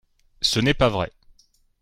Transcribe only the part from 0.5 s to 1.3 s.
n’est pas vrai